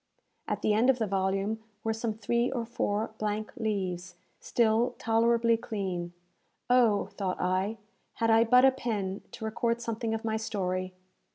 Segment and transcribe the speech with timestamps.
[0.47, 5.57] At the end of the volume were some three or four blank leaves, still tolerably
[5.57, 6.11] clean.
[6.71, 7.77] "Oh," thought I,
[8.13, 10.95] "had I but a pen, to record something of my story!"